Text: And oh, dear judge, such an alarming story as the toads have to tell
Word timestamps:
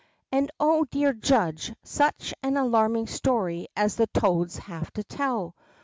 And 0.31 0.49
oh, 0.59 0.83
dear 0.85 1.13
judge, 1.13 1.75
such 1.83 2.33
an 2.41 2.57
alarming 2.57 3.05
story 3.05 3.67
as 3.77 3.97
the 3.97 4.07
toads 4.07 4.57
have 4.57 4.91
to 4.93 5.03
tell 5.03 5.53